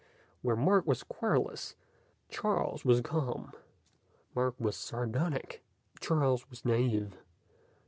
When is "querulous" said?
1.03-1.75